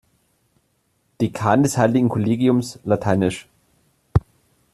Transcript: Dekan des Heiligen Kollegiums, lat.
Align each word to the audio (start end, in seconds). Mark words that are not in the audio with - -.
Dekan 1.21 1.61
des 1.61 1.77
Heiligen 1.77 2.09
Kollegiums, 2.09 2.79
lat. 2.83 3.05